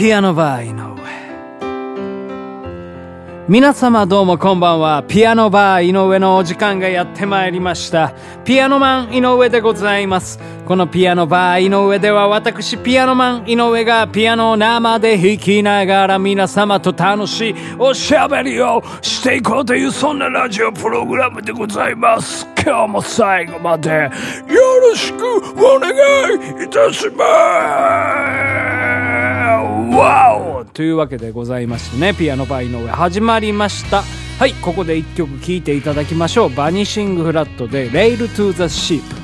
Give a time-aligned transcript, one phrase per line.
[0.00, 0.98] ピアノバー井上。
[3.46, 5.02] 皆様どうもこんばんは。
[5.02, 8.14] ピアノバー井上のお時間がやってまいりました。
[8.46, 10.40] ピアノマン井上でございます。
[10.64, 22.48] このピアノバー井上では私ピアノマン井上がピアノを生で弾きながら皆様と楽しいおしゃべりをしていこうというそんなラジオプログラムでございます。
[22.64, 24.10] 今日も最後までよ
[24.80, 25.26] ろしく
[25.58, 25.92] お願
[26.62, 28.69] いいたします。
[29.96, 34.02] わおというわけでございましてねピアノバー井上始まりました。
[34.38, 36.54] はいここで1曲聴いていただきましょう。
[36.54, 39.19] バニシングフラットで「レイルトゥザシープ」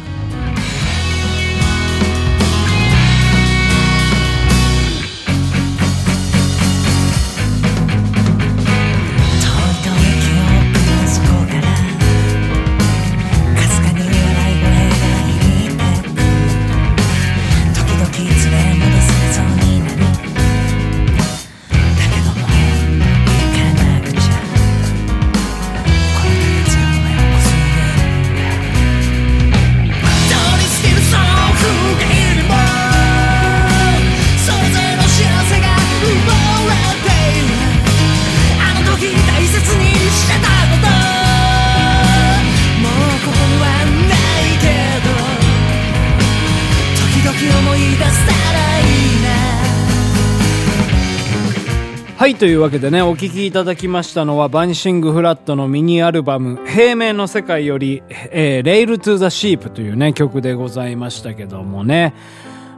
[52.26, 62.14] はい、というわけでね、お聴きいただきましたのは、バニシングフラットのミニアルバム、平面の世界より、えー、レイルトゥザシープというね、曲でございましたけどもね。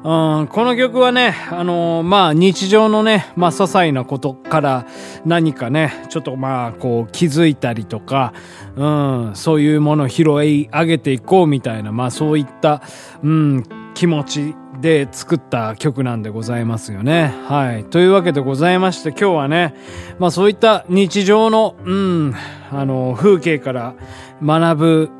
[0.04, 4.86] うん、この曲はね、あのー、まあ、日常のね、まあ、些細なことから
[5.24, 8.34] 何かね、ちょっとまあ、こう、気づいたりとか、
[8.76, 12.82] うん、そういうものを拾い上げていこうみたいな、まあ、そういった、
[13.22, 13.62] うん、
[13.94, 17.34] 気持ちで作った曲なんでございますよね。
[17.46, 17.84] はい。
[17.84, 19.74] というわけでございまして、今日はね、
[20.18, 22.34] まあそういった日常の、うん、
[22.70, 23.94] あの、風景から
[24.42, 25.10] 学ぶ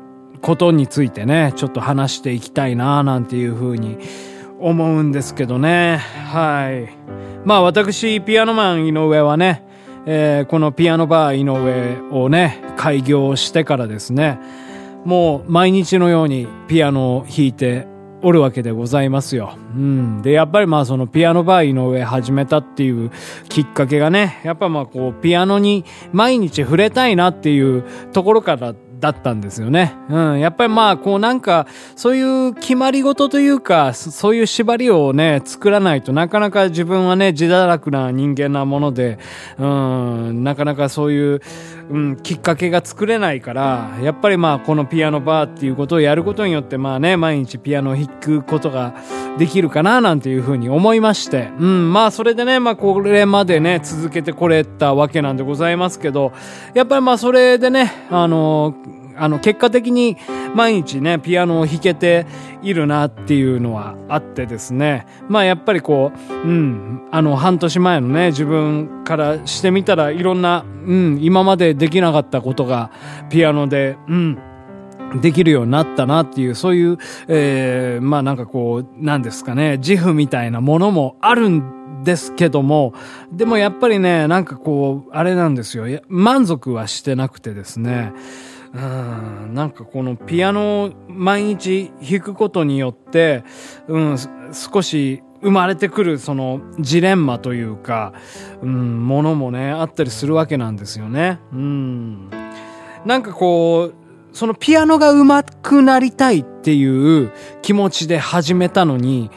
[0.41, 3.97] ことについてね、ちょっと話していきたいな、なんていうふうに
[4.59, 5.97] 思うんですけどね。
[5.97, 6.89] はい。
[7.45, 9.65] まあ私、ピアノマン井上はね、
[10.05, 14.39] えー、このピアノバー井上をね、開業してからですね、
[15.05, 17.87] もう毎日のようにピアノを弾いて
[18.21, 19.57] おるわけでございますよ。
[19.75, 20.21] うん。
[20.21, 23.11] で、やっぱりまあそのピアノバー井上始めたっていう
[23.47, 29.95] きっかけがね、やっぱまあこうピアノに毎日触れたいなっていうところからだったんですよね。
[30.09, 30.39] うん。
[30.39, 39.17] やっぱりまあ、こうなんか、そういう決まり事というか、そういう縛りをね、作らないとなかなか自分はね、自堕落な人間なもので、
[39.57, 41.41] うん、なかなかそういう、
[41.89, 48.95] うん、きっかけが作れないから、やっぱりまあ、このピアノバーっていうことをやることによって、まあね、毎日ピアノを弾くことが
[49.37, 56.33] できるかな、なんていうふうに思いまして、うん、まあ、それでね、まあ、これまでね、続けてこれたわけなんでございますけど、
[56.73, 58.75] やっぱりまあ、それでね、あの
[59.19, 60.17] あの、結果的に
[60.55, 62.25] 毎日ね、ピアノを弾けて
[62.61, 65.05] いるなっていうのはあってですね。
[65.27, 72.91] まあやっぱりこう、うん、あの、半年前のね、自分からしてみたらいろんな、うん、今までできなかったことが
[73.29, 74.37] ピアノで、うん、
[75.21, 76.97] できるようになったなっていう、そういう、
[77.27, 82.93] えー、まあなんかこう、なんですかね、自負みたいなものもあるんですけども、
[83.31, 85.85] でもやっぱりね、なんかこう、あれなんですよ。
[86.07, 88.13] 満足はしてなくてですね。
[88.13, 88.19] うん、
[88.73, 93.43] うんなんかこのピアノを毎日弾くことによって、
[93.87, 94.17] うん、
[94.53, 98.13] 少し生まれてくるそのジレンマというか、
[98.61, 101.39] うん、ものもね、あったりするわけなんですよね。
[101.51, 102.29] うん。
[103.05, 103.95] なんかこう、
[104.33, 107.31] そのピアノが上手くなりたいっていう
[107.61, 109.31] 気持ちで始めたのに、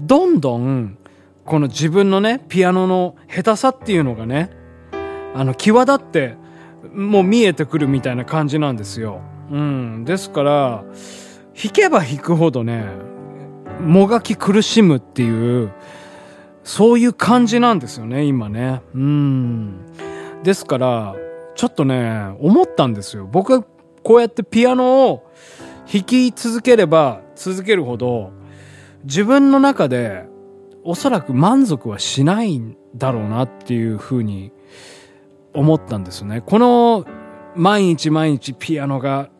[0.00, 0.98] どんどん、
[1.44, 4.50] この自分のね、ピアノの下手さっていうのがね、
[5.34, 6.34] あの、際立って
[6.92, 9.20] もう見えてくるみたいな感じなんですよ。
[9.50, 10.04] うん。
[10.04, 10.84] ですから、
[11.54, 12.86] 弾けば弾くほどね、
[13.80, 15.72] もがき苦しむっていう、
[16.64, 18.82] そういう感じなんですよね、今ね。
[18.94, 19.86] うん。
[20.42, 21.14] ですから、
[21.54, 23.28] ちょっとね、思ったんですよ。
[23.30, 23.64] 僕は
[24.02, 25.30] こうやってピアノを
[25.90, 28.30] 弾き続ければ続けるほど、
[29.04, 30.26] 自分の中で
[30.84, 34.52] おそらく満足はしないんだろうなっていうふうに
[35.56, 36.42] 思ったんですね。
[36.42, 37.04] この
[37.56, 39.30] 毎日毎日ピアノが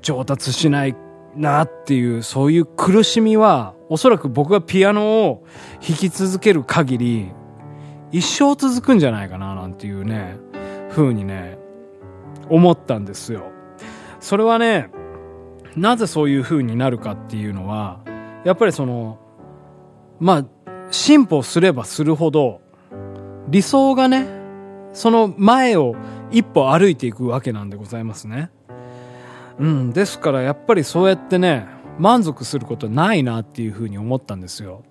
[0.00, 0.96] 上達しない
[1.36, 5.44] なっていう、そういう苦しみは、おそらく僕がピアノを
[5.86, 7.32] 弾き続ける限り、
[8.10, 10.38] 一生続くんじゃないかななんていうね、
[10.90, 11.58] 風にね、
[12.48, 13.52] 思ったんですよ。
[14.20, 14.90] それはね、
[15.76, 18.00] なぜそういう風になるかっていうのは、
[18.44, 19.18] やっぱりその、
[20.18, 20.44] まあ、
[20.90, 22.62] 進歩すればするほど、
[23.48, 24.45] 理想がね、
[24.96, 25.94] その前を
[26.30, 28.50] 一歩歩いていくわけなんでございますね。
[29.58, 29.90] うん。
[29.90, 31.66] ですからやっぱりそうやってね、
[31.98, 34.84] 満足することないなっていうふうに思ったんですよ。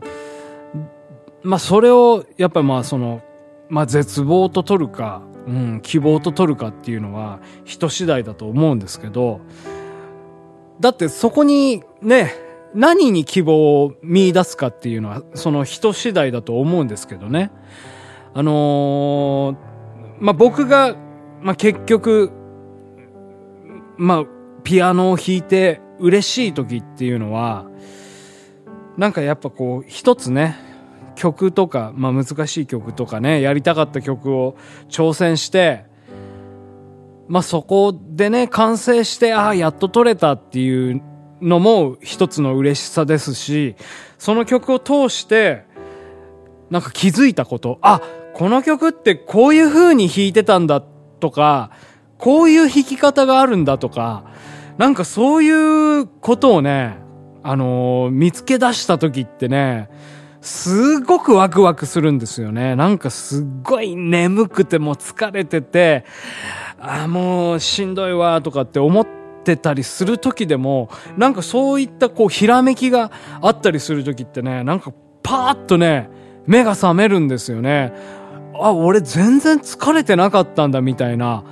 [1.41, 3.23] まあそれを、やっぱりまあその、
[3.67, 9.41] まあ絶望と取るか、うん、希望と取るかっていうのは人次第だと思うんですけど、
[10.79, 12.31] だってそこにね、
[12.75, 17.49] 何に希望を見出すかっていうのはその人次第だと思うんですけどね。
[18.35, 19.74] あのー、
[20.19, 20.95] まあ、僕が、
[21.41, 22.31] まあ、結局、
[23.97, 24.25] まあ、
[24.63, 27.65] ピアノを弾いて嬉しい時っていうのは、
[28.97, 30.57] なんかやっぱこう、一つね、
[31.15, 34.55] 曲とか、まあ難しい曲とかね、やりたかった曲を
[34.89, 35.85] 挑戦して、
[37.27, 41.01] まあそこでね、完成して、ああ、やっと撮れたっていう
[41.41, 43.75] のも一つの嬉しさですし、
[44.17, 45.64] その曲を通して、
[46.69, 48.01] なんか気づいたこと、あ、
[48.33, 50.81] この曲ってこういう風に弾いてたんだ
[51.19, 51.71] とか、
[52.17, 54.23] こういう弾き方があるんだとか、
[54.77, 56.97] なんかそういうことをね、
[57.43, 59.89] あのー、見つけ出した時ってね、
[60.41, 62.75] すごくワクワクするんですよね。
[62.75, 66.05] なんかすっごい眠くても疲れてて、
[66.79, 69.07] あ、もうしんどいわとかって思っ
[69.43, 74.91] てたりする時でも、なんかそういったこうひらめきがあったりする時ってね、なんか
[75.23, 76.09] パーッとね、
[76.47, 77.93] 目が覚めるんですよね。
[78.59, 81.43] あ、俺全然疲れてなかったんだみたいな、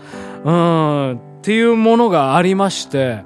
[0.44, 3.24] うん、っていうものがありまして、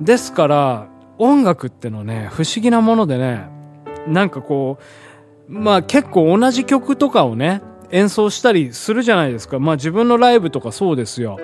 [0.00, 0.88] ですから、
[1.18, 3.48] 音楽ってのね、不思議なものでね、
[4.06, 4.78] なんかこ
[5.48, 9.58] う、まあ結構同じ曲とかをね、演奏したりするじゃないですか。
[9.58, 11.38] まあ自分のライブとかそうですよ。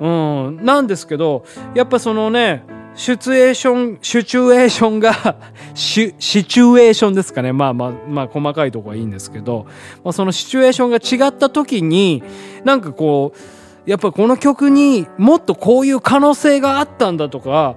[0.00, 0.60] うん。
[0.62, 1.44] なんですけど、
[1.74, 2.62] やっぱそのね、
[2.98, 5.36] シチュエーション、シチュエーションが
[5.72, 7.52] シ、シチュエーションですかね。
[7.52, 9.66] まあまあ、まあ細かいとこはいいんですけど、
[10.02, 12.24] まあそのシチュエーションが違った時に、
[12.64, 13.32] なんかこ
[13.86, 17.76] う、やっぱこの曲にもっとこういう可能性があったんだとか、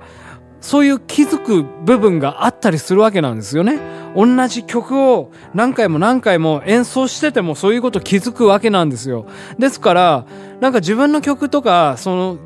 [0.60, 3.80] そういう気づく部分があったりするわけなんですよね。
[4.16, 9.28] 同じ曲を何回も何回も演奏しててもそういうこと気づくわけなんですよ。
[9.60, 10.26] ですから、
[10.60, 12.38] なんか自分の曲とか、その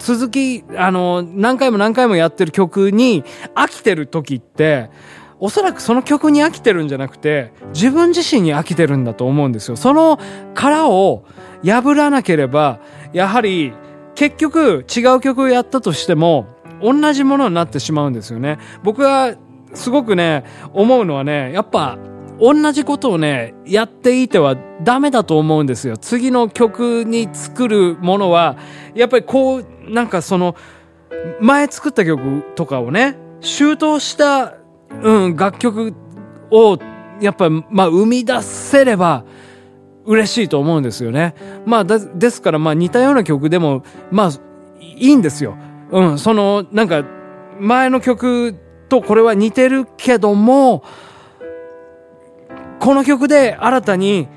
[0.00, 3.22] 続き、あの、何回も何回もやってる曲に
[3.54, 4.90] 飽きてる時って、
[5.38, 9.76] おそらくその曲に飽きてるんじゃなくて、自分自身に飽きてるんだと思うんですよ。
[9.76, 10.18] その
[10.54, 11.24] 殻を
[11.64, 12.80] 破らなければ、
[13.12, 13.72] やはり
[14.14, 16.46] 結局違う曲をやったとしても、
[16.82, 18.58] 同じものになってしまうんですよね。
[18.82, 19.34] 僕は
[19.74, 21.98] すごくね、思うのはね、やっぱ
[22.40, 25.98] 同じことをね、やっていてはダメだと思うんですよ。
[25.98, 28.56] 次の曲に作るものは、
[28.94, 30.56] やっぱりこう、なんかその、
[31.40, 34.54] 前作った曲とかをね、周到した、
[35.02, 35.94] うん、楽曲
[36.50, 36.78] を、
[37.20, 39.24] やっぱ、まあ、生み出せれば、
[40.06, 41.34] 嬉しいと思うんですよね。
[41.66, 44.30] まあ、ですから、まあ、似たような曲でも、まあ、
[44.80, 45.56] いいんですよ。
[45.90, 47.04] うん、その、なんか、
[47.58, 48.54] 前の曲
[48.88, 50.82] とこれは似てるけども、
[52.78, 54.28] この曲で新たに、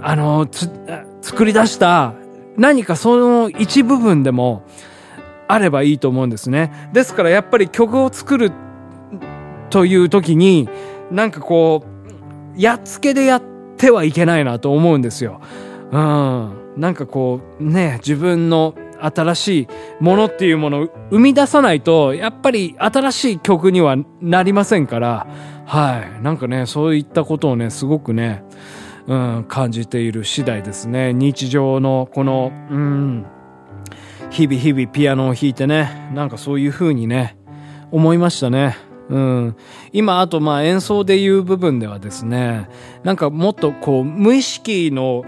[0.00, 0.68] あの、つ、
[1.20, 2.14] 作り出した
[2.56, 4.64] 何かその一部分でも
[5.48, 6.90] あればいいと思うんですね。
[6.92, 8.52] ですからやっぱり曲を作る
[9.70, 10.68] という時に、
[11.10, 13.42] なんかこう、やっつけでやっ
[13.76, 15.40] てはいけないなと思うんですよ。
[15.90, 16.62] うん。
[16.76, 19.68] なんかこう、ね、自分の新しい
[20.00, 25.26] ものっていうものを生み出さないと、やっぱり新しい曲にはなりませんから、
[25.66, 26.22] はい。
[26.22, 28.44] なんかね、そういったことをね、すごくね、
[29.06, 31.12] うん、感じている次第ですね。
[31.12, 33.26] 日常のこの、うん、
[34.30, 37.36] 日々日々ピアノを弾いてね、なんかそういう風にね、
[37.90, 38.76] 思いましたね。
[39.08, 39.56] うん。
[39.92, 42.68] 今、あと、まあ、演奏でいう部分ではですね、
[43.04, 45.24] なんかもっとこう、無意識の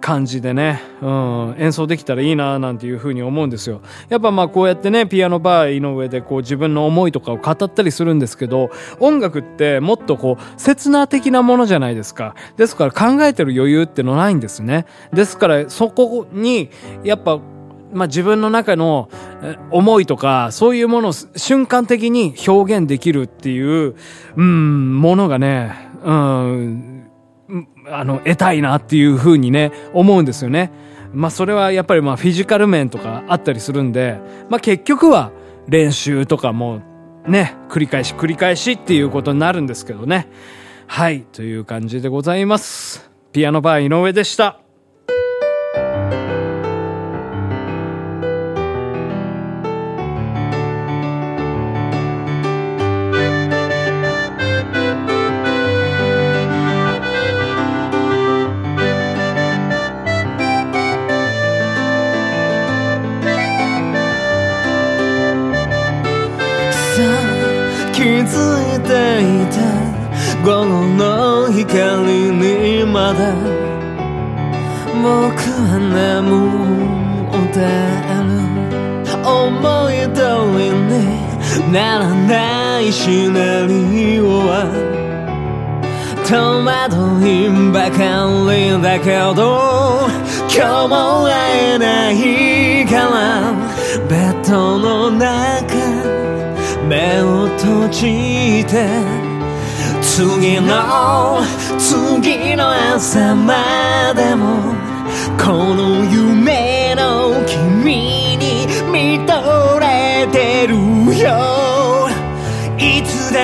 [0.00, 3.80] 感じでね、うん、演奏できたらいいななんていうふうに思うんですよ。
[4.08, 12.34] やっぱまあこうやってね、ピアノバーの上でこう自分の思いとかを語ったりするんですけど、音楽ってもっとこう、刹那的なものじゃないですか。
[12.56, 14.86] ですから考えてる余裕ってのないんですね。
[15.12, 16.70] ですからそこに、
[17.02, 17.40] やっぱ
[17.92, 19.08] まあ、自分の中の
[19.70, 23.94] 思いとか、そういうものを瞬間的に表現できるっていう、
[24.36, 26.95] うん、ものがね、うん、
[27.90, 30.70] あの、得たいなっていうふうにね、思うんですよね。
[31.12, 34.18] まあそれはやっぱりまあフィジカル面とかあったりするんで、
[34.50, 35.30] まあ結局は
[35.68, 36.82] 練習とかも
[37.26, 40.28] ね、繰り返し繰り返しっていうことになるんですけどね。
[40.86, 43.10] はい、という感じでございます。
[43.32, 44.65] ピアノバー井上でした。
[81.72, 84.66] ならないシナリオは
[86.28, 90.06] 戸惑いばかりだけど
[90.48, 93.52] 今日も会えないから
[94.08, 95.74] ベッドの中
[96.88, 98.86] 目を閉じて
[100.02, 101.42] 次の
[101.78, 104.72] 次の朝までも
[105.36, 106.35] この夢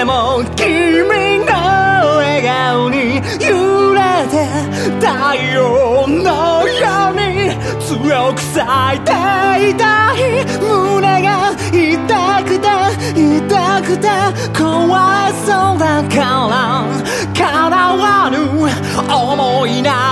[0.04, 1.52] も君の
[2.16, 4.46] 笑顔に揺れて
[5.00, 7.22] 太陽のように
[7.80, 9.10] 強く咲いて
[9.70, 12.66] いたい胸が痛くて
[13.14, 14.08] 痛くて
[14.58, 16.16] 怖いそうだか
[16.48, 16.52] ら
[17.34, 18.36] 叶わぬ
[19.14, 20.11] 思いな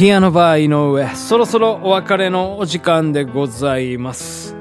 [0.00, 4.56] ピアノバー井上、そろそろお別れのお時間でございます。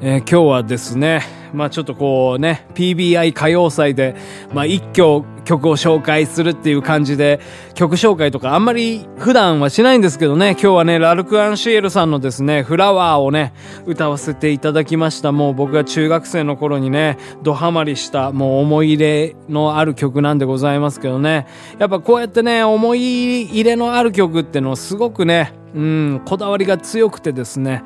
[0.00, 4.14] えー今日はですね、まあちょっとこうね、PBI 歌謡祭で、
[4.52, 7.40] まあ一挙曲を紹介するっていう感じで、
[7.74, 13.52] 曲紹介とかあんまり普段はしないんですけどね、今日はね、ラルク・アンシエルさんのですね、フラワーをね、
[13.86, 15.32] 歌わせていただきました。
[15.32, 21.46] もう僕が中学生の頃にね、ドハマりした、もう思い入れのある曲なんでございますけどね、
[21.78, 27.84] やっぱこうやってね、思い入れのある曲ってのすごくね、うん、こだわりが強くてですね、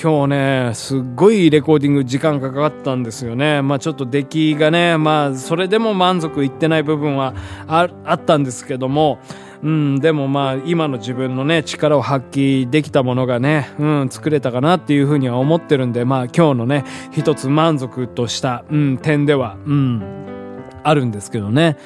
[0.00, 3.62] 今日ね、すっごいレコーディング時間かかったんですよね。
[3.62, 7.34] まあちょっと出来がね、まあそれでも満足いってない部分は
[7.66, 9.18] ああったんですけども、
[9.62, 20.02] うん、でもまあ今の自分のね、力を発揮できたものがね、うん、作れたかなっていうふうには思ってるんで、まあ今日のね、一つ満足とした、うん、点では、うん、
[20.82, 21.76] あるんですけどね。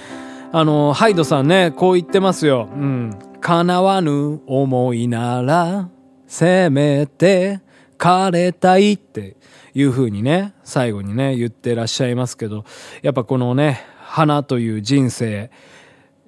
[0.50, 2.68] あの、ハイドさんね、こう言ってますよ。
[2.72, 3.18] うん。
[3.40, 5.88] 叶わぬ思いなら、
[6.26, 7.60] せめて、
[7.98, 9.36] 枯れたいって
[9.74, 12.64] いう風にね、最後にね、言ってらっしゃいますけど、
[13.02, 15.50] やっぱこのね、花という人生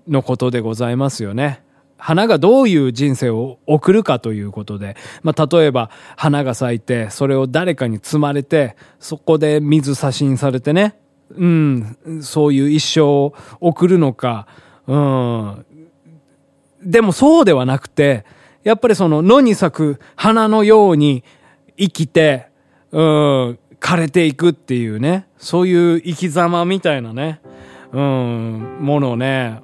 [0.09, 1.63] のことでございますよね。
[1.97, 10.99] 花がどういう人生を送るかということで、まあ、例えば花が咲いて、それを誰かに摘まれて、そこで水差しにされてね、
[11.37, 14.47] うん、そういう一生を送るのか、
[14.87, 15.65] うん、
[16.83, 18.25] でもそうではなくて、
[18.65, 21.23] やっぱりその野に咲く花のように
[21.81, 22.49] 生きて、
[22.93, 27.41] うん、枯れていくっていうね、そういう生き様みたいなね、
[27.93, 29.63] うん、ものをね、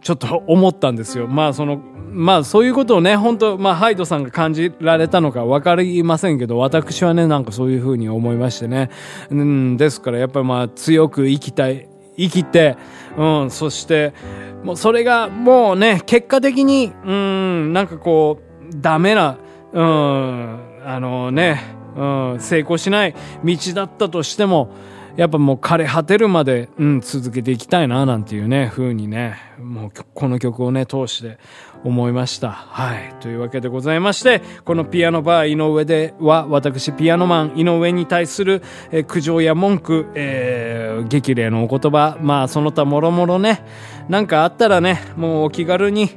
[0.00, 1.26] ちょっと思ったんですよ。
[1.26, 1.78] まあその、
[2.12, 8.90] まあそういうことをね、本当まあハイドさんが感じられたのかわかりませんけど、私はね、なんかそういうふうに思いましてね。
[9.30, 12.76] うん、ですからやっぱりまあ強く生きたい、生きて、
[13.18, 14.14] うん、そして、
[14.62, 19.38] もうそれがもうね、結果的に、うん、なんかこう、ダメな、
[19.72, 21.60] うん、あのね、
[21.96, 23.14] うん、成功しない
[23.44, 24.70] 道だったとしても、
[25.16, 31.38] やっぱもう枯れ果てるまで、うん、続けていきたいな、なんていうね、風にね、もうこの曲をね、通して
[31.82, 32.50] 思いました。
[32.52, 33.14] はい。
[33.18, 38.62] というわけでございまして、このピアノバー井上では、私、ピアノマン井上に対する、
[38.92, 43.64] えー苦情や文句、えー激励のお言葉、まあ、その他もろもろね、
[44.08, 46.10] なんかあったらね、もうお気軽に、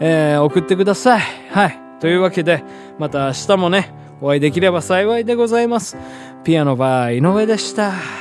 [0.00, 1.22] えー送ってください。
[1.50, 1.78] はい。
[2.00, 2.64] というわけで、
[2.98, 5.96] また明日もね、お会いできれば幸いでございます。
[6.44, 8.19] ピアノバー井上でした。